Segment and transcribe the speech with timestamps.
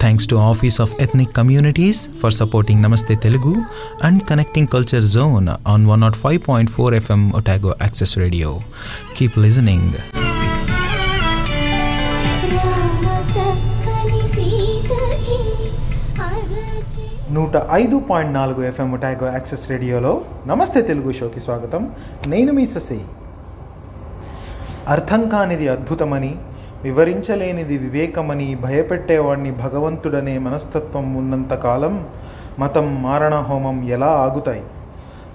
[0.00, 3.52] Thanks to office of ethnic communities for supporting Namaste Telugu
[4.04, 8.50] and connecting culture zone on one nought five point four FM Otago access radio
[9.16, 9.96] keep listening
[17.32, 20.12] నూట ఐదు point నాలుగు FM Otago access రేడియోలో
[20.46, 21.82] నమస్తే తెలుగు షోకి స్వాగతం
[22.28, 22.98] నేను మీ ససి
[24.88, 26.32] అర్థం కానిది అద్భుతమని
[26.82, 32.06] వివరించలేనిది వివేకమని భయపెట్టేవాడిని భగవంతుడనే మనస్తత్వం ఉన్నంతకాలం
[32.58, 34.62] మతం మారణ హోమం ఎలా ఆగుతాయి?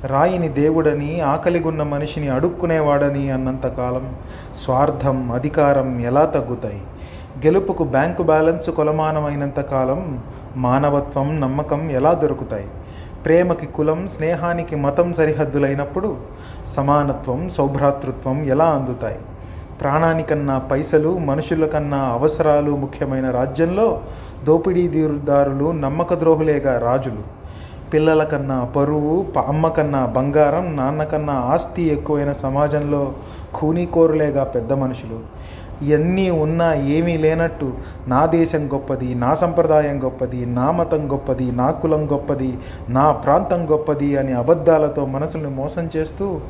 [0.04, 4.16] రాయిని దేవుడని ఆకలిగున్న మనిషిని అడుక్కునేవాడని అన్నంతకాలం
[4.56, 6.82] స్వార్థం అధికారం ఎలా తగ్గుతాయి?
[7.46, 10.20] గెలుపుకు బ్యాంకు బ్యాలెన్స్ కొలమానమైనంతకాలం
[10.58, 12.68] మానవత్వం నమ్మకం ఎలా దొరుకుతాయి?
[13.26, 16.18] ప్రేమకి కులం స్నేహానికి మతం సరిహద్దులైనప్పుడు
[16.68, 19.18] సమానత్వం సౌభ్రాతృత్వం ఎలా అందుతాయి?
[19.82, 24.02] ప్రాణానికన్నా పైసలు మనుషుల కన్నా అవసరాలు ముఖ్యమైన రాజ్యంలో
[24.46, 27.24] దోపిడీదారులు నమ్మక ద్రోహులేగా రాజులు.
[27.94, 33.14] పిల్లల కన్నా పరువు అమ్మకన్నా అమ్మ కన్నా బంగారం నాన్న కన్నా ఆస్తి ఎక్కువైన సమాజంలో
[33.56, 35.20] ఖూనీకోరులేగా పెద్ద మనుషులు.
[35.82, 37.74] ఇవన్నీ ఉన్నా ఏమీ లేనట్టు
[38.08, 42.58] నా దేశం గొప్పది నా సంప్రదాయం గొప్పది నా మతం గొప్పది నా కులం గొప్పది
[42.90, 46.42] నా ప్రాంతం గొప్పది అని అబద్ధాలతో మనసుల్ని మోసం చేస్తూ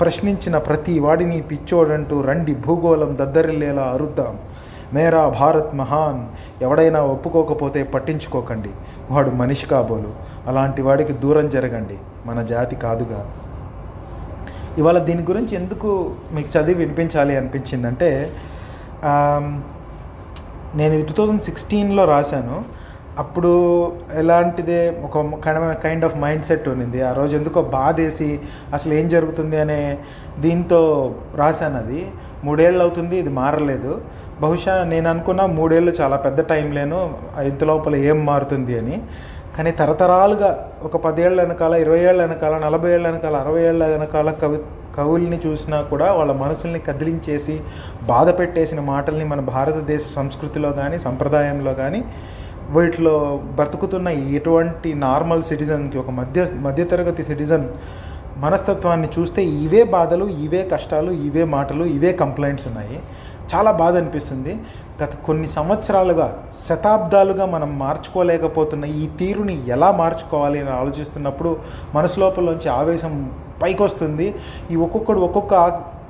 [0.00, 4.38] ప్రశ్నించిన ప్రతి వాడిని పిచ్చోడంటూ రండి భూగోళం దద్దరిల్లేలా అరుద్దాం.
[4.92, 6.26] మేరా భారత్ మహాన్.
[6.62, 8.70] ఎవడైనా ఒప్పుకోకపోతే పట్టించుకోకండి.
[9.10, 10.12] వాడు మనిషి కాబోలు.
[10.46, 11.98] అలాంటి వాడికి దూరం జరగండి.
[12.26, 13.30] మన జాతి కాదుగా.
[14.78, 18.30] ఇవాళ దీని గురించి ఎందుకు మీకు చదివి వినిపించాలి అనిపించిందంటే
[20.78, 22.56] నేను ఇది టూ థౌజండ్ సిక్స్టీన్లో రాశాను.
[23.22, 23.50] అప్పుడు
[24.20, 25.18] ఎలాంటిదే ఒక
[25.84, 28.30] కైండ్ ఆఫ్ మైండ్ సెట్ ఉన్నింది ఆ రోజు ఎందుకో బాధేసి
[28.76, 29.80] అసలు ఏం జరుగుతుంది అనే
[30.44, 30.80] దీంతో
[31.42, 32.00] రాశాను అది.
[32.46, 33.92] మూడేళ్ళు అవుతుంది ఇది మారలేదు.
[34.42, 36.98] బహుశా నేను అనుకున్న మూడేళ్ళు చాలా పెద్ద టైం లేను
[37.50, 38.96] ఇంత లోపల ఏం మారుతుంది అని.
[39.56, 40.48] కానీ తరతరాలుగా
[40.86, 44.58] ఒక పదేళ్ళ వెనకాల ఇరవై ఏళ్ళ వెనకాల నలభై ఏళ్ళ వెనకాల అరవై ఏళ్ళ వెనకాల కవి
[44.94, 47.56] కవుల్ని చూసినా కూడా వాళ్ళ మనసుల్ని కదిలించేసి
[48.06, 52.00] బాధ పెట్టేసిన మాటల్ని మన భారతదేశ సంస్కృతిలో కానీ సంప్రదాయంలో కానీ
[52.74, 53.16] వీటిలో
[53.56, 57.66] బ్రతుకుతున్న ఎటువంటి నార్మల్ సిటిజన్కి ఒక మధ్య మధ్యతరగతి సిటిజన్
[58.36, 62.96] మనస్తత్వాన్ని చూస్తే ఇవే బాధలు ఇవే కష్టాలు ఇవే మాటలు ఇవే కంప్లైంట్స్ ఉన్నాయి.
[63.52, 64.52] చాలా బాధ అనిపిస్తుంది.
[65.02, 66.26] గత కొన్ని సంవత్సరాలుగా
[66.66, 71.50] శతాబ్దాలుగా మనం మార్చుకోలేకపోతున్న ఈ తీరుని ఎలా మార్చుకోవాలి అని ఆలోచిస్తున్నప్పుడు
[71.94, 73.14] మనసులోపల నుంచి ఆవేశం
[73.64, 74.28] పైకి వస్తుంది
[74.72, 75.52] ఈ ఒక్కొక్కడు ఒక్కొక్క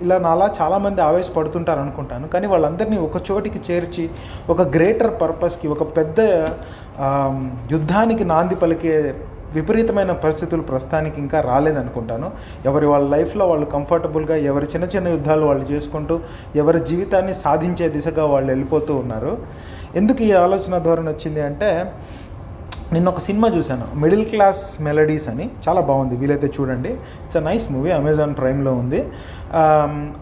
[0.04, 2.26] ఇలా నాలా చాలామంది ఆవేశపడుతుంటారు అనుకుంటాను.
[2.32, 4.04] కానీ వాళ్ళందరినీ ఒక చోటికి చేర్చి
[4.52, 6.20] ఒక గ్రేటర్ పర్పస్కి ఒక పెద్ద
[7.74, 8.96] యుద్ధానికి నాంది పలికే
[9.56, 12.28] విపరీతమైన పరిస్థితులు ప్రస్తుతానికి ఇంకా రాలేదనుకుంటాను.
[12.68, 16.14] ఎవరి వాళ్ళ లైఫ్లో వాళ్ళు కంఫర్టబుల్గా ఎవరి చిన్న చిన్న యుద్ధాలు వాళ్ళు చేసుకుంటూ
[16.62, 19.32] ఎవరి జీవితాన్ని సాధించే దిశగా వాళ్ళు వెళ్ళిపోతూ ఉన్నారు.
[20.00, 21.70] ఎందుకు ఈ ఆలోచన ధోరణి వచ్చింది అంటే
[22.94, 23.86] నిన్న ఒక సినిమా చూశాను.
[24.02, 25.46] మిడిల్ క్లాస్ మెలడీస్ అని.
[25.66, 26.14] చాలా బాగుంది.
[26.22, 26.90] వీలైతే చూడండి.
[27.24, 27.90] It's a nice movie.
[28.00, 29.00] Amazon ప్రైమ్లో ఉంది.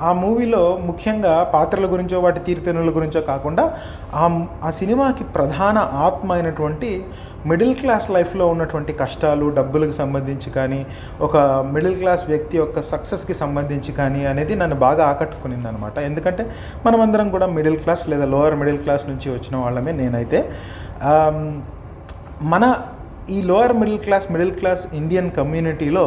[0.09, 3.65] ఆ మూవీలో ముఖ్యంగా పాత్రల గురించో వాటి తీర్థనుల గురించో కాకుండా
[4.23, 4.25] ఆ
[4.69, 6.91] ఆ సినిమాకి ప్రధాన ఆత్మ అయినటువంటి
[7.51, 10.81] మిడిల్ క్లాస్ లైఫ్లో ఉన్నటువంటి కష్టాలు డబ్బులకు సంబంధించి కానీ
[11.27, 11.37] ఒక
[11.75, 16.45] మిడిల్ క్లాస్ వ్యక్తి యొక్క సక్సెస్కి సంబంధించి కానీ అనేది నన్ను బాగా ఆకట్టుకునింది అనమాట ఎందుకంటే
[16.87, 20.41] మనమందరం కూడా మిడిల్ క్లాస్ లేదా లోవర్ మిడిల్ క్లాస్ నుంచి వచ్చిన వాళ్ళమే నేనైతే.
[22.51, 22.65] మన
[23.31, 26.07] ఈ lower middle class middle class Indian కమ్యూనిటీలో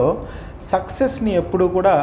[0.70, 1.94] సక్సెస్ని ఎప్పుడు కూడా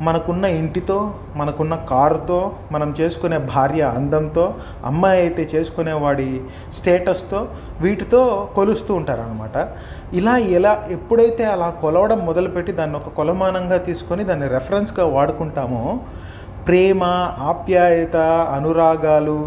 [0.00, 0.98] మనకున్న ఇంటితో
[1.36, 2.38] మనకున్న కారుతో
[2.72, 4.44] మనం చేసుకునే భార్య అందంతో
[4.84, 6.28] అమ్మాయి అయితే చేసుకునే వాడి
[6.72, 7.40] స్టేటస్తో
[7.80, 8.22] వీటితో
[8.54, 9.56] కొలుస్తూ ఉంటారనమాట
[10.12, 15.84] ఇలా ఎలా ఎప్పుడైతే అలా కొలవడం మొదలుపెట్టి దాన్ని ఒక కొలమానంగా తీసుకొని దాన్ని రెఫరెన్స్గా వాడుకుంటామో
[16.66, 17.04] ప్రేమ
[17.44, 18.16] ఆప్యాయత
[18.50, 19.38] అనురాగాలు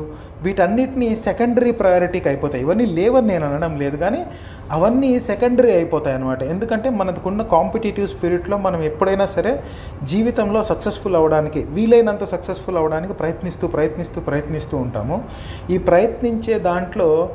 [0.43, 2.63] వీటన్నిటిని సెకండరీ ప్రయారిటీకి అయిపోతాయి.
[2.63, 4.25] ఇవన్నీ లేవని నేను అనడం లేదు కానీ
[4.71, 9.63] అవన్నీ సెకండరీ అయిపోతాయి అనమాట ఎందుకంటే మనకున్న కాంపిటేటివ్ స్పిరిట్లో మనం ఎప్పుడైనా సరే
[10.03, 15.23] జీవితంలో సక్సెస్ఫుల్ అవ్వడానికి వీలైనంత సక్సెస్ఫుల్ అవ్వడానికి ప్రయత్నిస్తూ ప్రయత్నిస్తూ ప్రయత్నిస్తూ ఉంటాము.
[15.69, 17.29] ఈ ప్రయత్నించే దాంట్లో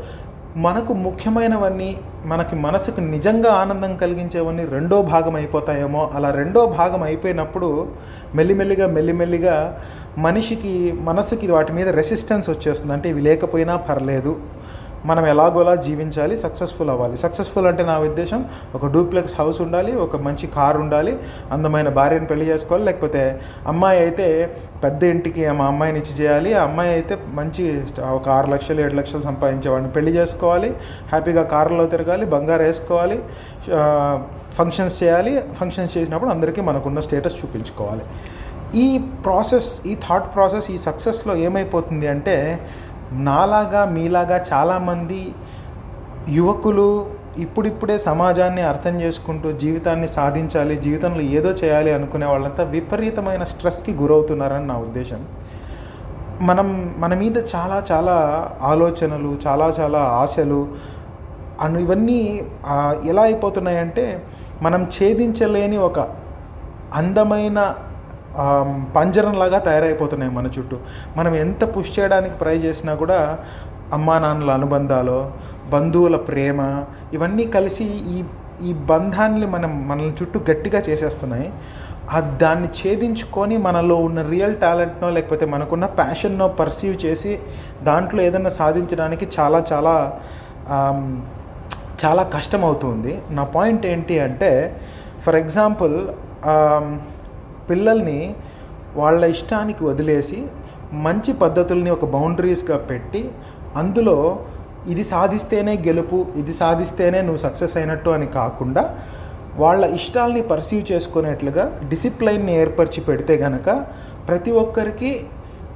[0.56, 1.96] మనకు ముఖ్యమైనవన్నీ
[2.26, 6.10] మనకి మనసుకు నిజంగా ఆనందం కలిగించేవన్నీ రెండో భాగం అయిపోతాయేమో.
[6.14, 7.88] అలా రెండో భాగం అయిపోయినప్పుడు
[8.34, 9.80] మెల్లిమెల్లిగా మెల్లిమెల్లిగా
[10.18, 12.92] మనిషికి మనసుకి వాటి మీద రెసిస్టెన్స్ వచ్చేస్తుంది.
[12.92, 14.32] అంటే ఇవి లేకపోయినా పర్లేదు.
[15.10, 17.16] మనం ఎలాగోలా జీవించాలి సక్సెస్ఫుల్ అవ్వాలి.
[17.22, 18.40] సక్సెస్ఫుల్ అంటే నా ఉద్దేశం
[18.74, 21.12] ఒక డూప్లెక్స్ హౌస్ ఉండాలి ఒక మంచి కార్ ఉండాలి
[21.54, 23.22] అందమైన భార్యను పెళ్ళి చేసుకోవాలి లేకపోతే
[23.72, 24.26] అమ్మాయి అయితే
[24.84, 27.64] పెద్ద ఇంటికి మా అమ్మాయిని ఇచ్చి చేయాలి ఆ అమ్మాయి అయితే మంచి
[28.18, 30.70] ఒక ఆరు లక్షలు ఏడు లక్షలు సంపాదించేవాడిని పెళ్ళి చేసుకోవాలి
[31.12, 33.18] హ్యాపీగా కార్లో తిరగాలి బంగారు వేసుకోవాలి
[34.58, 35.42] ఫంక్షన్స్ చేయాలి.
[35.60, 38.06] ఫంక్షన్స్ చేసినప్పుడు అందరికీ మనకున్న స్టేటస్ చూపించుకోవాలి.
[38.74, 42.60] ఈ ప్రాసెస్ ఈ థాట్ ప్రాసెస్ ఈ సక్సెస్లో ఏమైపోతుంది అంటే
[43.12, 45.34] నాలాగా మీలాగా చాలామంది
[46.28, 47.06] యువకులు
[47.38, 54.78] ఇప్పుడిప్పుడే సమాజాన్ని అర్థం చేసుకుంటూ జీవితాన్ని సాధించాలి జీవితంలో ఏదో చేయాలి అనుకునే వాళ్ళంతా విపరీతమైన స్ట్రెస్కి గురవుతున్నారని నా
[54.78, 55.20] ఉద్దేశం.
[56.40, 58.16] మనం మన మీద చాలా చాలా
[58.62, 60.68] ఆలోచనలు చాలా చాలా ఆశలు
[61.60, 62.44] అను ఇవన్నీ
[63.04, 64.22] ఎలా అయిపోతున్నాయంటే
[64.62, 65.98] మనం ఛేదించలేని ఒక
[66.94, 67.74] అందమైన
[68.96, 70.76] పంజరంలాగా తయారైపోతున్నాయి మన చుట్టూ.
[71.16, 73.18] మనం ఎంత పుష్ చేయడానికి ట్రై చేసినా కూడా
[73.92, 75.18] అమ్మా నాన్నల అనుబంధాలు
[75.72, 76.60] బంధువుల ప్రేమ
[77.16, 77.84] ఇవన్నీ కలిసి
[78.14, 78.18] ఈ
[78.68, 81.46] ఈ బంధాన్ని మనం మనల్ని చుట్టూ గట్టిగా చేసేస్తున్నాయి.
[82.14, 87.32] ఆ దాన్ని ఛేదించుకొని మనలో ఉన్న రియల్ టాలెంట్నో లేకపోతే మనకున్న ప్యాషన్నో పర్సీవ్ చేసి
[87.88, 89.94] దాంట్లో ఏదైనా సాధించడానికి చాలా చాలా
[92.04, 94.50] చాలా కష్టం అవుతుంది నా పాయింట్ ఏంటి అంటే
[95.24, 95.94] ఫర్ ఎగ్జాంపుల్
[97.68, 98.20] పిల్లల్ని
[98.96, 100.38] వాళ్ళ ఇష్టానికి వదిలేసి
[101.04, 103.22] మంచి పద్ధతుల్ని ఒక బౌండరీస్గా పెట్టి
[103.76, 104.16] అందులో
[104.86, 108.82] ఇది సాధిస్తేనే గెలుపు ఇది సాధిస్తేనే నువ్వు సక్సెస్ అయినట్టు అని కాకుండా
[109.56, 113.68] వాళ్ళ ఇష్టాల్ని పర్సీవ్ చేసుకునేట్లుగా డిసిప్లైన్ని ఏర్పరిచి పెడితే గనక
[114.28, 115.12] ప్రతి ఒక్కరికి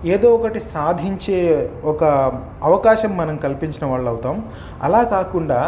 [0.06, 1.38] ఏదో ఒకటి సాధించే
[1.84, 2.04] ఒక
[2.62, 4.36] అవకాశం మనం కల్పించిన వాళ్ళు అవుతాం
[4.82, 5.60] అలా కాకుండా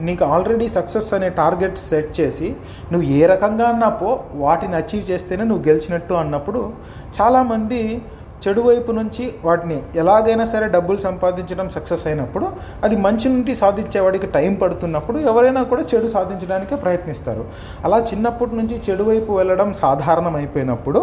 [0.00, 2.56] నీకు ఆల్రెడీ సక్సెస్ అనే టార్గెట్ సెట్ చేసి
[2.92, 6.72] నువ్వు ఏ రకంగా అన్నా పో వాటిని అచీవ్ చేస్తేనే నువ్వు గెలిచినట్టు అన్నప్పుడు
[7.20, 8.02] చాలామంది
[8.46, 12.46] చెడు వైపు నుంచి వాటిని ఎలాగైనా సరే డబ్బులు సంపాదించడం సక్సెస్ అయినప్పుడు
[12.84, 17.44] అది మంచి నుండి సాధించేవాడికి టైం పడుతున్నప్పుడు ఎవరైనా కూడా చెడు సాధించడానికే ప్రయత్నిస్తారు.
[17.84, 21.02] అలా చిన్నప్పటి నుంచి చెడు వైపు వెళ్ళడం సాధారణం అయిపోయినప్పుడు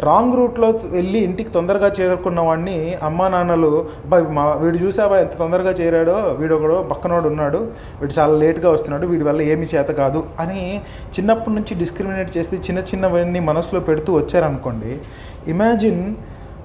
[0.00, 5.70] రాంగ్ రూట్లో వెళ్ళి ఇంటికి తొందరగా చేరుకున్న వాడిని అమ్మా నాన్నలు బాయ్ మా వీడు చూసావా ఎంత తొందరగా
[5.70, 6.16] చేరాడో?
[6.38, 7.58] వీడు ఒకడు పక్కనోడు ఉన్నాడు.
[8.00, 9.06] వీడు చాలా లేట్గా వస్తున్నాడు.
[9.06, 10.82] వీడి వల్ల ఏమీ చేత కాదు అని
[11.18, 15.00] చిన్నప్పటి నుంచి డిస్క్రిమినేట్ చేస్తే చిన్న చిన్నవన్నీ మనసులో పెడుతూ వచ్చారనుకోండి
[15.48, 16.14] ఇమాజిన్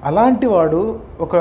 [0.04, 1.36] అలాంటి వాడు ఒక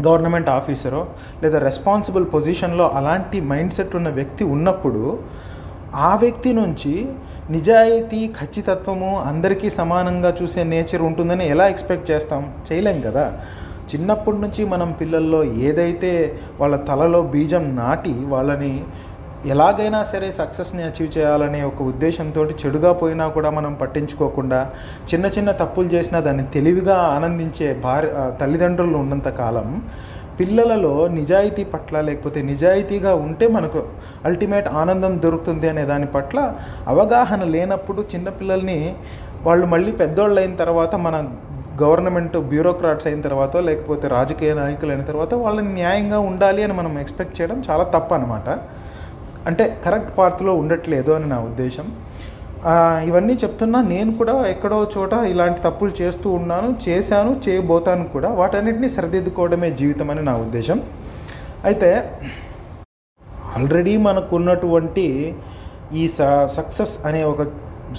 [0.00, 1.06] గవర్నమెంట్ ఆఫీసరో
[1.42, 5.18] లేదా రెస్పాన్సిబుల్ పొజిషన్లో అలాంటి మైండ్ సెట్ ఉన్న వ్యక్తి ఉన్నప్పుడు
[5.94, 7.08] ఆ వ్యక్తి నుంచి
[7.50, 12.42] నిజాయితీ ఖచ్చితత్వము అందరికీ సమానంగా చూసే నేచర్ ఉంటుందని ఎలా ఎక్స్పెక్ట్ చేస్తాం?
[12.66, 13.24] చేయలేం కదా.
[13.90, 16.10] చిన్నప్పటి నుంచి మనం పిల్లల్లో ఏదైతే
[16.60, 18.72] వాళ్ళ తలలో బీజం నాటి వాళ్ళని
[19.46, 24.60] ఎలాగైనా సరే సక్సెస్ని అచీవ్ చేయాలనే ఒక ఉద్దేశంతో చెడుగా పోయినా కూడా మనం పట్టించుకోకుండా
[25.10, 28.10] చిన్న చిన్న తప్పులు చేసినా దాన్ని తెలివిగా ఆనందించే భార్య
[28.40, 29.68] తల్లిదండ్రులు ఉన్నంత కాలం
[30.38, 33.80] పిల్లలలో నిజాయితీ పట్ల లేకపోతే నిజాయితీగా ఉంటే మనకు
[34.24, 36.38] అల్టిమేట్ ఆనందం దొరుకుతుంది అనే దాని పట్ల
[36.86, 38.78] అవగాహన లేనప్పుడు చిన్నపిల్లల్ని
[39.46, 41.16] వాళ్ళు మళ్ళీ పెద్దోళ్ళు అయిన తర్వాత మన
[41.82, 47.36] గవర్నమెంట్ బ్యూరోక్రాట్స్ అయిన తర్వాత లేకపోతే రాజకీయ నాయకులు అయిన తర్వాత వాళ్ళని న్యాయంగా ఉండాలి అని మనం ఎక్స్పెక్ట్
[47.40, 48.48] చేయడం చాలా తప్పు అనమాట
[49.46, 51.86] అంటే కరెక్ట్ పార్త్లో ఉండట్లేదు అని నా ఉద్దేశం.
[53.08, 58.28] ఇవన్నీ చెప్తున్నా నేను కూడా ఎక్కడో చోట ఇలాంటి తప్పులు చేస్తూ ఉన్నాను చేశాను చేయబోతాను కూడా.
[58.40, 60.80] వాటన్నిటిని సరిదిద్దుకోవడమే జీవితం అని నా ఉద్దేశం.
[61.68, 61.90] అయితే
[63.56, 65.06] ఆల్రెడీ మనకు ఉన్నటువంటి
[66.00, 66.20] ఈ స
[66.56, 67.42] సక్సెస్ అనే ఒక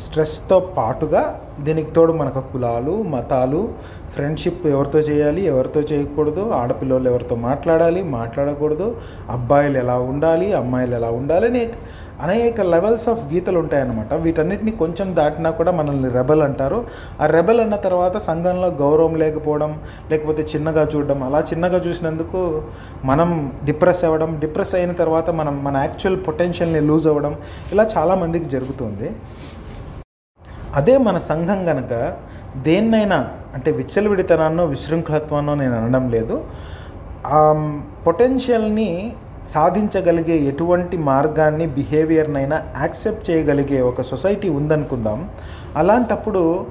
[0.04, 1.22] స్ట్రెస్తో పాటుగా
[1.66, 3.62] దీనికి తోడు మనకు కులాలు మతాలు
[4.16, 8.88] ఫ్రెండ్షిప్ ఎవరితో చేయాలి ఎవరితో చేయకూడదు ఆడపిల్లలు ఎవరితో మాట్లాడాలి మాట్లాడకూడదు
[9.36, 11.64] అబ్బాయిలు ఎలా ఉండాలి అమ్మాయిలు ఎలా ఉండాలి అనే
[12.26, 14.12] అనేక లెవెల్స్ ఆఫ్ గీతలు ఉంటాయన్నమాట.
[14.24, 16.80] వీటన్నిటిని కొంచెం దాటినా కూడా మనల్ని రెబల్ అంటారు.
[17.22, 19.72] ఆ రెబల్ అన్న తర్వాత సంఘంలో గౌరవం లేకపోవడం
[20.12, 22.42] లేకపోతే చిన్నగా చూడడం అలా చిన్నగా చూసినందుకు
[23.10, 23.30] మనం
[23.68, 27.36] డిప్రెస్ అవ్వడం డిప్రెస్ అయిన తర్వాత మనం మన యాక్చువల్ పొటెన్షియల్ని లూజ్ అవ్వడం
[27.74, 29.10] ఇలా చాలామందికి జరుగుతుంది.
[30.76, 32.14] అదే మన సంఘం కనుక
[32.58, 36.44] దేన్నైనా అంటే విచ్చలవిడితనాన్నో విశృంఖలత్వాన్నో నేను అనడం లేదు.
[37.26, 37.72] ఆ
[38.08, 39.14] పొటెన్షియల్ని
[39.48, 45.30] సాధించగలిగే ఎటువంటి మార్గాన్ని బిహేవియర్నైనా యాక్సెప్ట్ చేయగలిగే ఒక సొసైటీ ఉందనుకుందాం.
[45.76, 46.66] అలాంటప్పుడు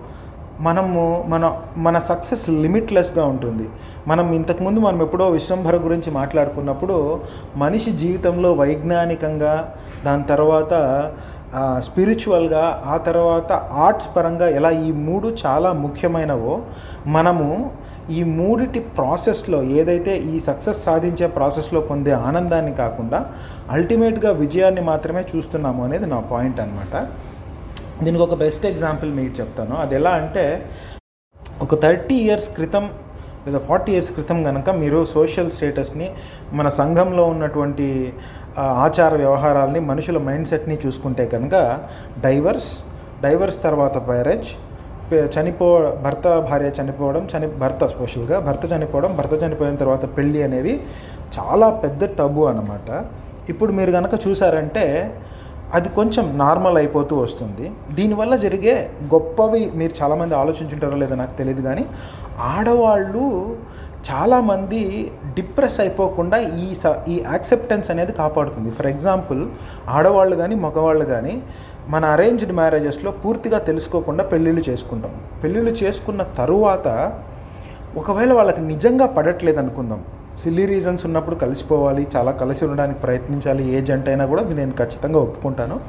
[0.61, 3.69] మనము మన మన సక్సెస్ లిమిట్లెస్గా ఉంటుంది.
[4.09, 7.21] మనం ఇంతకుముందు మనం ఎప్పుడో విశ్వంభర గురించి మాట్లాడుకున్నప్పుడు
[7.57, 9.75] మనిషి జీవితంలో వైజ్ఞానికంగా
[10.05, 10.75] దాని తర్వాత
[11.81, 16.63] స్పిరిచువల్గా ఆ తర్వాత ఆర్ట్స్ పరంగా ఎలా ఈ మూడు చాలా ముఖ్యమైనవో
[17.07, 17.49] మనము
[18.11, 23.21] ఈ మూడిటి ప్రాసెస్లో ఏదైతే ఈ సక్సెస్ సాధించే ప్రాసెస్లో పొందే ఆనందాన్ని కాకుండా
[23.71, 26.95] అల్టిమేట్గా విజయాన్ని మాత్రమే చూస్తున్నాము అనేది నా పాయింట్ అనమాట
[28.03, 29.77] దీనికి ఒక బెస్ట్ ఎగ్జాంపుల్ మీకు చెప్తాను.
[29.77, 30.45] అది ఎలా అంటే
[31.63, 32.91] ఒక థర్టీ ఇయర్స్ క్రితం
[33.47, 36.11] లేదా ఫార్టీ ఇయర్స్ క్రితం కనుక మీరు సోషల్ స్టేటస్ని
[36.53, 38.13] మన సంఘంలో ఉన్నటువంటి
[38.57, 41.81] ఆచార వ్యవహారాల్ని మనుషుల మైండ్ సెట్ని చూసుకుంటే కనుక
[42.23, 42.85] డైవర్స్
[43.23, 44.55] డైవర్స్ తర్వాత మ్యారేజ్
[45.35, 50.81] చనిపో భర్త భార్య చనిపోవడం చని భర్త స్పెషల్గా భర్త చనిపోవడం భర్త చనిపోయిన తర్వాత పెళ్ళి అనేవి
[51.39, 53.05] చాలా పెద్ద టబు అనమాట
[53.49, 55.13] ఇప్పుడు మీరు కనుక చూసారంటే
[55.75, 57.73] అది కొంచెం నార్మల్ అయిపోతూ వస్తుంది.
[57.95, 61.87] దీనివల్ల జరిగే గొప్పవి మీరు చాలామంది ఆలోచించుంటారో లేదో నాకు తెలియదు కానీ
[62.39, 63.57] ఆడవాళ్ళు
[64.05, 68.71] చాలామంది డిప్రెస్ అయిపోకుండా ఈ స ఈ యాక్సెప్టెన్స్ అనేది కాపాడుతుంది.
[68.71, 69.47] ఫర్ ఎగ్జాంపుల్
[69.89, 71.43] ఆడవాళ్ళు కానీ మగవాళ్ళు కానీ
[71.89, 75.13] మన అరేంజ్డ్ మ్యారేజెస్లో పూర్తిగా తెలుసుకోకుండా పెళ్ళిళ్ళు చేసుకుంటాం.
[75.43, 76.89] పెళ్ళిళ్ళు చేసుకున్న తరువాత
[77.97, 80.05] ఒకవేళ వాళ్ళకి నిజంగా పడట్లేదు అనుకుందాం
[80.43, 85.19] సిల్లీ రీజన్స్ ఉన్నప్పుడు కలిసిపోవాలి చాలా కలిసి ఉండడానికి ప్రయత్నించాలి ఏ జంట అయినా కూడా అది నేను ఖచ్చితంగా
[85.21, 85.81] ఒప్పుకుంటాను.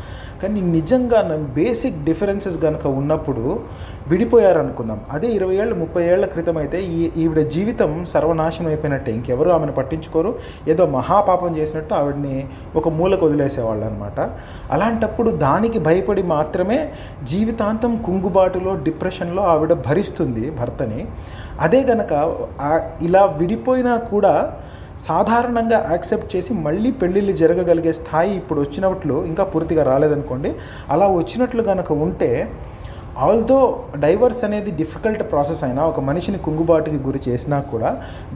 [0.44, 1.20] కానీ నిజంగా
[1.54, 3.60] బేసిక్ డిఫరెన్సెస్ కనుక ఉన్నప్పుడు
[4.08, 5.01] విడిపోయారనుకుందాం.
[5.12, 9.12] అదే ఇరవై ఏళ్ళు ముప్పై ఏళ్ళ క్రితం అయితే ఈ ఈవిడ జీవితం సర్వనాశనం అయిపోయినట్టే.
[9.12, 10.36] ఇంకెవరు ఆమెను పట్టించుకోరు.
[10.68, 14.20] ఏదో మహాపాపం చేసినట్టు ఆవిడని ఒక మూలకు వదిలేసేవాళ్ళు అనమాట
[14.72, 16.92] అలాంటప్పుడు దానికి భయపడి మాత్రమే
[17.24, 21.08] జీవితాంతం కుంగుబాటులో డిప్రెషన్లో ఆవిడ భరిస్తుంది భర్తని.
[21.66, 22.14] అదే గనక
[23.08, 24.34] ఇలా విడిపోయినా కూడా
[25.08, 30.52] సాధారణంగా యాక్సెప్ట్ చేసి మళ్ళీ పెళ్ళిళ్ళు జరగగలిగే స్థాయి ఇప్పుడు వచ్చినట్లు ఇంకా పూర్తిగా రాలేదనుకోండి.
[30.94, 32.32] అలా వచ్చినట్లు కనుక ఉంటే
[33.28, 33.60] ఆల్దో
[34.04, 37.90] డైవర్స్ అనేది డిఫికల్ట్ ప్రాసెస్ అయినా ఒక మనిషిని కుంగుబాటుకి గురి చేసినా కూడా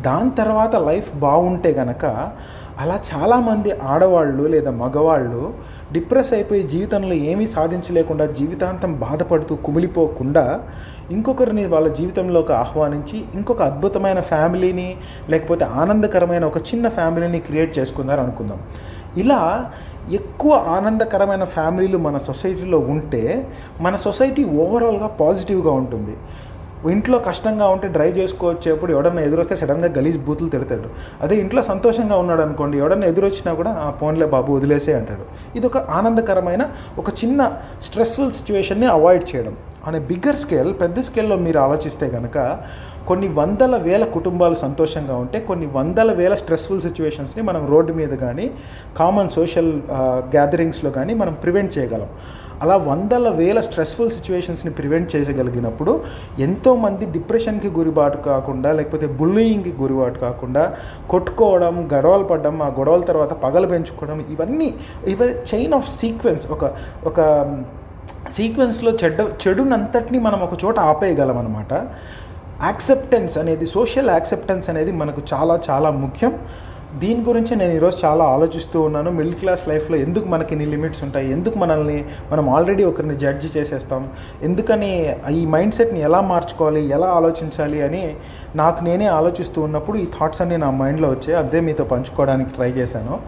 [0.08, 2.06] దాని తర్వాత లైఫ్ బాగుంటే గనక
[2.82, 5.42] అలా చాలామంది ఆడవాళ్ళు లేదా మగవాళ్ళు
[5.92, 10.46] డిప్రెస్ అయిపోయి జీవితంలో ఏమీ సాధించలేకుండా జీవితాంతం బాధపడుతూ కుమిలిపోకుండా
[11.12, 14.90] ఇంకొకరిని వాళ్ళ జీవితంలోకి ఆహ్వానించి ఇంకొక అద్భుతమైన ఫ్యామిలీని
[15.30, 18.60] లేకపోతే ఆనందకరమైన ఒక చిన్న ఫ్యామిలీని క్రియేట్ చేసుకున్నారు అనుకుందాం.
[19.18, 19.72] ఇలా
[20.12, 23.48] ఎక్కువ ఆనందకరమైన ఫ్యామిలీలు మన సొసైటీలో ఉంటే
[23.82, 26.16] మన సొసైటీ ఓవరాల్గా పాజిటివ్గా ఉంటుంది.
[26.90, 30.90] ఇంట్లో కష్టంగా ఉంటే డ్రైవ్ చేసుకోవచ్చేప్పుడు ఎవడన్నా ఎదురొస్తే సడన్గా గలీజ్ బూతులు తిడతాడు.
[31.24, 35.26] అదే ఇంట్లో సంతోషంగా ఉన్నాడు అనుకోండి ఎవడన్నా ఎదురొచ్చినా కూడా ఆ ఫోన్లే బాబు వదిలేసే అంటాడు.
[35.58, 36.64] ఇది ఒక ఆనందకరమైన
[37.04, 37.52] ఒక చిన్న
[37.88, 39.56] స్ట్రెస్ఫుల్ సిచ్యువేషన్ని అవాయిడ్ చేయడం.
[39.88, 42.38] అనే బిగ్గర్ స్కేల్ పెద్ద స్కేల్లో మీరు ఆలోచిస్తే కనుక
[43.08, 48.46] కొన్ని వందల వేల కుటుంబాలు సంతోషంగా ఉంటే కొన్ని వందల వేల స్ట్రెస్ఫుల్ సిచ్యువేషన్స్ని మనం రోడ్డు మీద కానీ
[49.00, 49.72] కామన్ సోషల్
[50.36, 52.12] గ్యాదరింగ్స్లో కానీ మనం ప్రివెంట్ చేయగలం.
[52.64, 55.94] అలా వందల వేల స్ట్రెస్ఫుల్ సిచ్యువేషన్స్ని ప్రివెంట్ చేయగలిగినప్పుడు
[56.40, 60.64] ఎంతోమంది డిప్రెషన్కి గురిబాటు కాకుండా లేకపోతే బుల్లింగ్కి గురిబాటు కాకుండా
[61.10, 64.70] కొట్టుకోవడం గొడవలు పడడం ఆ గొడవల తర్వాత పగలు పెంచుకోవడం ఇవన్నీ
[65.14, 66.72] ఇవ చైన్ ఆఫ్ సీక్వెన్స్ ఒక
[67.12, 67.20] ఒక
[68.38, 71.74] సీక్వెన్స్లో చెడ్డ చెడునంతటిని మనం ఒక చోట ఆపేయగలం అనమాట
[72.64, 76.34] యాక్సెప్టెన్స్ అనేది సోషల్ యాక్సెప్టెన్స్ అనేది మనకు చాలా చాలా ముఖ్యం.
[77.00, 79.12] దీని గురించి నేను ఈరోజు చాలా ఆలోచిస్తూ ఉన్నాను.
[79.12, 81.32] మిడిల్ క్లాస్ లైఫ్లో ఎందుకు మనకి ఇన్ని లిమిట్స్ ఉంటాయి?
[81.32, 84.10] ఎందుకు మనల్ని మనం ఆల్రెడీ ఒకరిని జడ్జి చేసేస్తాం?
[84.44, 84.92] ఎందుకని
[85.32, 86.82] ఈ మైండ్ సెట్ని ఎలా మార్చుకోవాలి?
[86.90, 88.16] ఎలా ఆలోచించాలి అని
[88.56, 91.38] నాకు నేనే ఆలోచిస్తూ ఉన్నప్పుడు ఈ థాట్స్ అన్నీ నా మైండ్లో వచ్చాయి.
[91.40, 93.20] అదే మీతో పంచుకోవడానికి ట్రై చేశాను.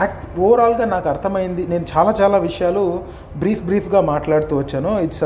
[0.00, 1.66] యాక్ట్ ఓవరాల్గా నాకు అర్థమైంది.
[1.66, 3.00] నేను చాలా చాలా విషయాలు
[3.36, 5.00] బ్రీఫ్ బ్రీఫ్గా మాట్లాడుతూ వచ్చాను.
[5.00, 5.24] ఇట్స్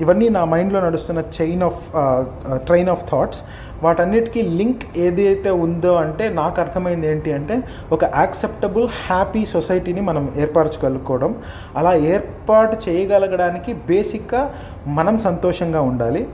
[0.00, 1.82] ఇవన్నీ నా మైండ్లో నడుస్తున్న chain of
[2.54, 3.42] train of thoughts
[3.82, 11.34] వాటన్నిటికీ లింక్ ఏదైతే ఉందో అంటే నాకు అర్థమైంది ఏంటి అంటే ఒక యాక్సెప్టబుల్ హ్యాపీ సొసైటీని మనం ఏర్పరచుకోవడం
[11.76, 14.54] అలా ఏర్పాటు చేయగలగడానికి బేసిక్గా
[14.86, 16.28] మనం సంతోషంగా ఉండాలి.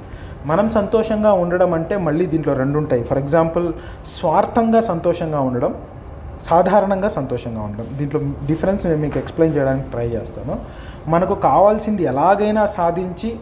[0.46, 3.72] మనం సంతోషంగా ఉండడం అంటే మళ్ళీ దీంట్లో రెండు ఉంటాయి ఫర్ ఎగ్జాంపుల్
[4.06, 5.74] స్వార్థంగా సంతోషంగా ఉండడం
[6.42, 7.86] సాధారణంగా సంతోషంగా ఉండడం.
[7.92, 10.58] దీంట్లో డిఫరెన్స్ నేను మీకు ఎక్స్ప్లెయిన్ చేయడానికి ట్రై చేస్తాను.
[11.10, 13.36] మనకు కావాల్సింది ఎలాగైనా సాధించి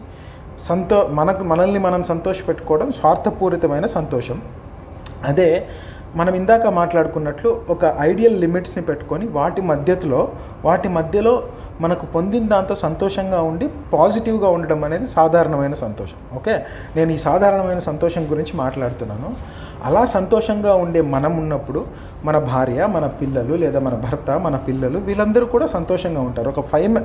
[0.59, 4.41] సంతో మనకు మనల్ని మనం సంతోష పెట్టుకోవడం స్వార్థపూరితమైన సంతోషం.
[5.23, 5.67] అదే
[6.15, 10.31] మనం ఇందాక మాట్లాడుకున్నట్లు ఒక ఐడియల్ లిమిట్స్ని పెట్టుకొని వాటి మధ్యలో
[10.65, 11.43] వాటి మధ్యలో
[11.81, 16.35] మనకు పొందిన దాంతో సంతోషంగా ఉండి పాజిటివ్గా ఉండడం అనేది సాధారణమైన సంతోషం.
[16.35, 16.65] ఓకే?
[16.95, 19.60] నేను ఈ సాధారణమైన సంతోషం గురించి మాట్లాడుతున్నాను.
[19.85, 21.85] అలా సంతోషంగా ఉండే మనం ఉన్నప్పుడు
[22.25, 26.49] మన భార్య మన పిల్లలు లేదా మన భర్త మన పిల్లలు వీళ్ళందరూ కూడా సంతోషంగా ఉంటారు.
[26.49, 26.97] ఒక ఫైవ్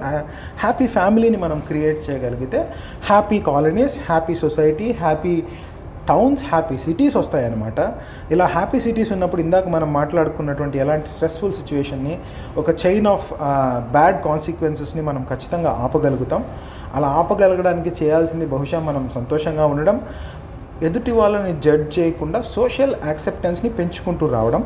[0.63, 2.61] హ్యాపీ ఫ్యామిలీని మనం క్రియేట్ చేయగలిగితే
[3.07, 5.43] happy colonies happy society happy
[6.09, 7.81] towns happy cities వస్తాయన్నమాట.
[8.31, 12.19] ఇలా హ్యాపీ సిటీస్ ఉన్నప్పుడు ఇందాక మనం మాట్లాడుకున్నటువంటి ఎలాంటి స్ట్రెస్ఫుల్ సిచ్యువేషన్ని
[12.57, 13.33] ఒక చైన్ ఆఫ్
[13.93, 16.45] బ్యాడ్ కాన్సిక్వెన్సెస్ని మనం ఖచ్చితంగా ఆపగలుగుతాం.
[16.95, 20.01] అలా ఆపగలగడానికి చేయాల్సింది బహుశా మనం సంతోషంగా ఉండడం
[20.83, 24.65] ఎదుటి వాళ్ళని జడ్జ్ చేయకుండా సోషల్ యాక్సెప్టెన్స్ని పెంచుకుంటూ రావడం.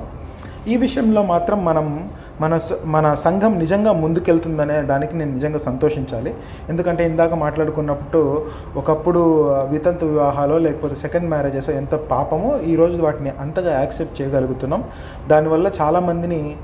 [0.68, 6.34] ఈ విషయంలో మాత్రం మనం మన స- మన సంఘం నిజంగా ముందుకెళ్తుందనే దానికి నేను నిజంగా సంతోషించాలి.
[6.68, 14.22] ఎందుకంటే ఇందాక మాట్లాడుకున్నప్పుడు ఒకప్పుడు వితంతు వివాహాలు లేకపోతే సెకండ్ మ్యారేజెస్ ఎంత పాపమో ఈరోజు వాటిని అంతగా యాక్సెప్ట్
[14.22, 14.84] చేయగలుగుతున్నాం.
[15.28, 16.56] దానివల్ల చాలామందిని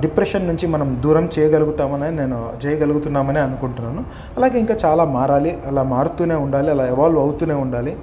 [0.00, 4.04] డిప్రెషన్ నుంచి మనం దూరం చేయగలుగుతామని నేను చేయగలుగుతున్నామని అనుకుంటున్నాను.
[4.36, 5.58] అలాగే ఇంకా చాలా మారాలి.
[5.66, 6.70] అలా మారుతూనే ఉండాలి.
[6.70, 7.96] అలా ఎవాల్వ్ అవుతూనే ఉండాలి.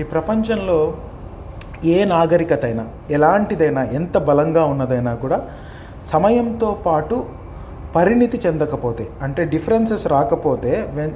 [0.00, 0.94] ఈ ప్రపంచంలో
[1.84, 5.42] ఏ నాగరికత అయినా ఎలాంటిదైనా ఎంత బలంగా ఉన్నదైనా కూడా
[6.06, 7.24] సమయంతో పాటు
[7.96, 11.10] పరిణితి చెందకపోతే అంటే డిఫరెన్సెస్ రాకపోతే వెన్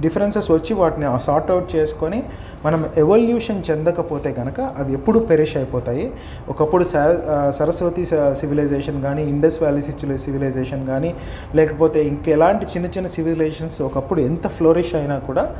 [0.00, 2.22] డిఫరెన్సెస్ వచ్చి వాటిని సార్ట్ అవుట్ చేసుకొని
[2.64, 6.12] మనం ఎవల్యూషన్ చెందకపోతే కనుక అవి ఎప్పుడు పెరిష్ అయిపోతాయి.
[6.48, 9.82] ఒకప్పుడు స- సరస్వతి సివిలైజేషన్ కానీ ఇండస్ వ్యాలీ
[10.18, 11.14] సివిలైజేషన్ కానీ
[11.54, 15.50] లేకపోతే ఇంకెలాంటి చిన్న చిన్న సివిలైజేషన్స్ ఒకప్పుడు ఎంత ఫ్లోరిష్ అయినా కూడా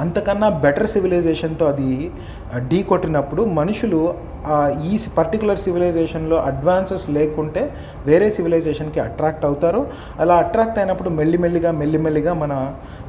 [0.00, 1.90] అంతకన్నా బెటర్ సివిలైజేషన్తో అది
[2.70, 4.00] ఢీ కొట్టినప్పుడు మనుషులు
[4.90, 7.62] ఈ పర్టికులర్ సివిలైజేషన్లో అడ్వాన్సెస్ లేకుంటే
[8.08, 9.80] వేరే సివిలైజేషన్కి అట్రాక్ట్ అవుతారు.
[10.20, 12.52] అలా అట్రాక్ట్ అయినప్పుడు మెల్లిమెల్లిగా మెల్లిమెల్లిగా మన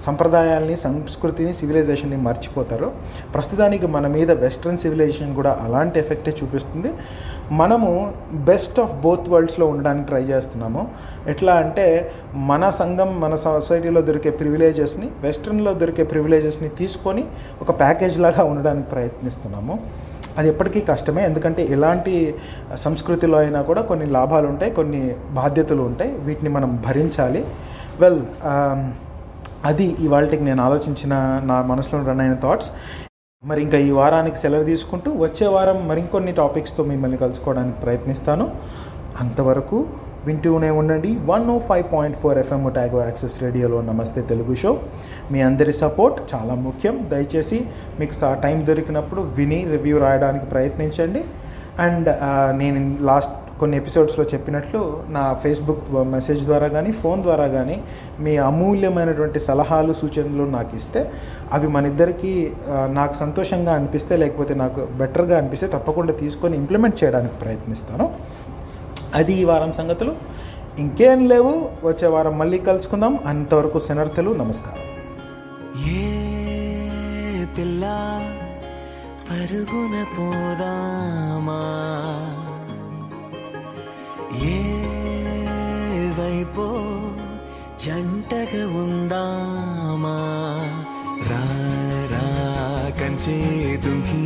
[0.06, 2.92] సంప్రదాయాల్ని సంస్కృతిని సివిలైజేషన్ని మర్చిపోతారు.
[3.34, 6.92] ప్రస్తుతానికి మన మీద వెస్ట్రన్ సివిలైజేషన్ కూడా అలాంటి ఎఫెక్టే చూపిస్తుంది.
[7.52, 10.88] మనము బెస్ట్ ఆఫ్ బోత్ వరల్డ్స్లో ఉండడానికి ట్రై చేస్తున్నాము.
[11.28, 17.24] ఎట్లా అంటే మన సంఘం మన సొసైటీలో దొరికే ప్రివిలేజెస్ని వెస్ట్రన్లో దొరికే ప్రివిలేజెస్ని తీసుకొని
[17.62, 19.80] ఒక ప్యాకేజ్ లాగా ఉండడానికి ప్రయత్నిస్తున్నాము.
[20.38, 21.24] అది ఎప్పటికీ కష్టమే.
[21.24, 22.36] ఎందుకంటే ఎలాంటి
[22.76, 26.12] సంస్కృతిలో అయినా కూడా కొన్ని లాభాలు ఉంటాయి కొన్ని బాధ్యతలు ఉంటాయి.
[26.12, 27.46] వీటిని మనం భరించాలి.
[28.02, 28.80] వెల్ um,
[29.66, 31.14] అది ఇవాళకి నేను ఆలోచించిన
[31.44, 32.72] నా మనసులో రన్ అయిన థాట్స్
[33.46, 38.52] మరి ఇంకా ఈ వారానికి సెలవు తీసుకుంటూ వచ్చే వారం మరికొన్ని టాపిక్స్తో మిమ్మల్ని కలుసుకోవడానికి ప్రయత్నిస్తాను.
[39.22, 39.86] అంతవరకు
[40.26, 41.20] వింటూనే ఉండండి.
[41.26, 44.80] One O five point four FM Otago access రేడియోలో నమస్తే తెలుగు షో.
[45.32, 47.08] మీ అందరి సపోర్ట్ చాలా ముఖ్యం.
[47.12, 47.66] దయచేసి
[48.00, 51.24] మీకు సా టైం దొరికినప్పుడు విని రివ్యూ రాయడానికి ప్రయత్నించండి.
[51.80, 52.10] అండ్
[52.58, 57.84] నేను లాస్ట్ కొన్ని ఎపిసోడ్స్లో చెప్పినట్లు నా ఫేస్బుక్ మెసేజ్ ద్వారా కానీ ఫోన్ ద్వారా కానీ
[58.20, 61.12] మీ అమూల్యమైనటువంటి సలహాలు సూచనలు నాకు ఇస్తే
[61.54, 68.14] అవి మన ఇద్దరికి నాకు సంతోషంగా అనిపిస్తే లేకపోతే నాకు బెటర్గా అనిపిస్తే తప్పకుండా తీసుకొని ఇంప్లిమెంట్ చేయడానికి ప్రయత్నిస్తాను.
[69.16, 70.16] అది ఈ వారం సంగతులు.
[70.80, 71.70] ఇంకేం లేవు.
[71.84, 73.20] వచ్చే వారం మళ్ళీ కలుసుకుందాం.
[73.26, 74.84] అంతవరకు శనర్థలు నమస్కారం.
[75.94, 77.84] ఏ పిల్ల
[79.32, 81.64] పరుగున పోదామా?
[86.58, 86.68] పో
[87.84, 90.16] జంటగా ఉందామా?
[91.30, 91.44] రా
[92.12, 92.28] రా
[93.00, 93.38] కంచే
[93.78, 94.22] దుంకి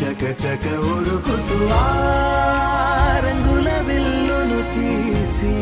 [0.00, 1.58] చక చక ఉరుకుతూ
[3.26, 5.54] రంగుల విల్లును తీసి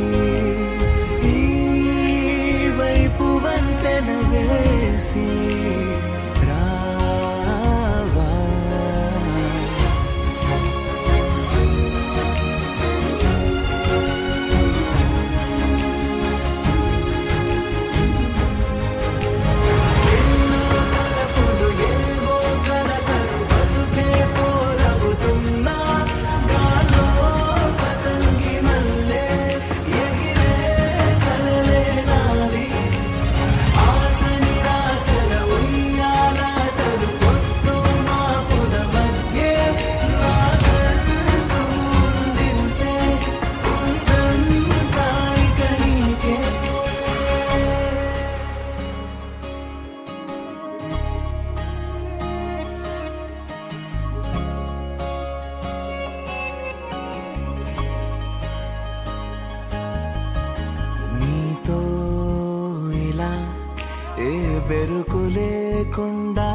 [65.94, 66.48] లేకుండా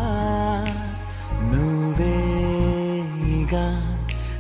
[1.52, 3.66] నువ్వేగా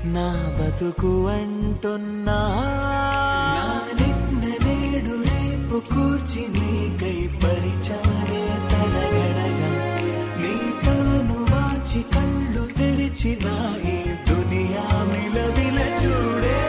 [0.05, 0.25] నా
[0.57, 2.39] బతుకు అంటున్నా.
[3.99, 9.71] నిన్న నేడు రేపు కూర్చి నీకై పరిచారే తలగడగా.
[10.43, 13.47] నీ తలను వాచి కళ్ళు తెరిచిన
[13.87, 13.89] ఈ
[14.27, 16.59] దునియా మిలవిల చూడే.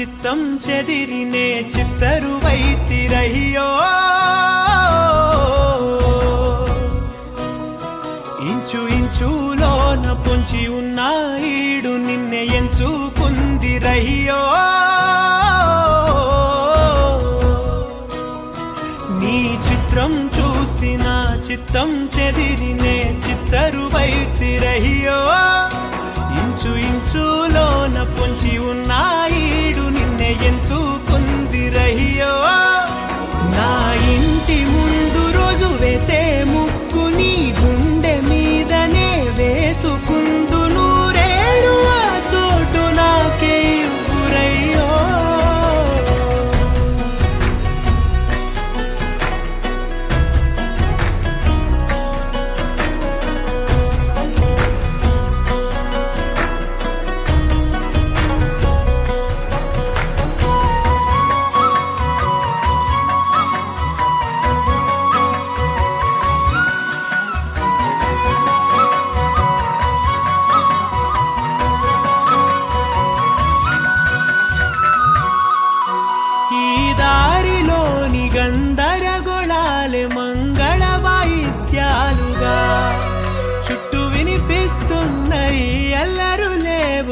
[0.00, 3.68] చిత్తం చెదిరినే చిత్తరు వైతిరయ్యో.
[8.48, 14.42] ఇంచు ఇంచులోన పొంచి ఉన్నాయిడు నిన్నే ఎంచుకుంది రయ్యో
[19.20, 21.06] నీ చిత్రం చూసిన
[21.50, 25.18] చిత్తం చెదిరినే చిత్తరు వైతిరయ్యో.
[26.40, 27.03] ఇంచు ఇంచు
[31.86, 32.63] ఎంచుకుంది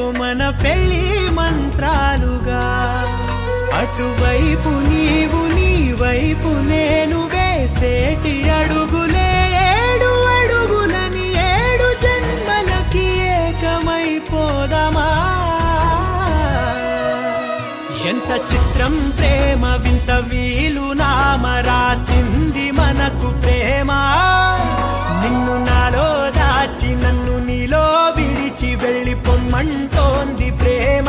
[0.03, 2.63] లేవు మన పెళ్ళి మంత్రాలుగా.
[3.81, 9.31] అటువైపు నీవు నీ వైపు నేను వేసేటి అడుగులే
[9.67, 15.09] ఏడు అడుగులని ఏడు జన్మలకి ఏకమైపోదామా?
[18.11, 23.91] ఎంత చిత్రం ప్రేమ వింత వీలు నామ రాసింది మనకు ప్రేమ.
[25.23, 25.82] నిన్ను నా
[26.87, 27.85] నన్ను నీలో
[28.17, 31.09] విడిచి వెళ్ళి పొమ్మంటోంది ప్రేమ.